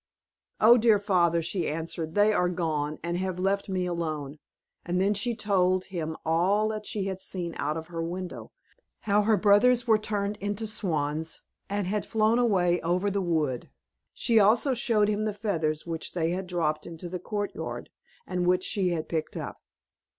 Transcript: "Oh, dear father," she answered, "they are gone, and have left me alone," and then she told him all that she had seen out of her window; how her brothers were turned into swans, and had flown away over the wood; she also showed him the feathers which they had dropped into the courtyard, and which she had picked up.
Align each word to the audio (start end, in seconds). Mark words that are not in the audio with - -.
"Oh, 0.59 0.79
dear 0.79 0.97
father," 0.97 1.43
she 1.43 1.67
answered, 1.67 2.15
"they 2.15 2.33
are 2.33 2.49
gone, 2.49 2.97
and 3.03 3.19
have 3.19 3.37
left 3.37 3.69
me 3.69 3.85
alone," 3.85 4.39
and 4.83 4.99
then 4.99 5.13
she 5.13 5.35
told 5.35 5.85
him 5.85 6.17
all 6.25 6.69
that 6.69 6.87
she 6.87 7.03
had 7.05 7.21
seen 7.21 7.53
out 7.57 7.77
of 7.77 7.85
her 7.89 8.01
window; 8.01 8.51
how 9.01 9.21
her 9.21 9.37
brothers 9.37 9.85
were 9.85 9.99
turned 9.99 10.37
into 10.37 10.65
swans, 10.65 11.43
and 11.69 11.85
had 11.85 12.03
flown 12.03 12.39
away 12.39 12.81
over 12.81 13.11
the 13.11 13.21
wood; 13.21 13.69
she 14.11 14.39
also 14.39 14.73
showed 14.73 15.07
him 15.07 15.25
the 15.25 15.35
feathers 15.35 15.85
which 15.85 16.13
they 16.13 16.31
had 16.31 16.47
dropped 16.47 16.87
into 16.87 17.07
the 17.07 17.19
courtyard, 17.19 17.91
and 18.25 18.47
which 18.47 18.63
she 18.63 18.89
had 18.89 19.07
picked 19.07 19.37
up. 19.37 19.59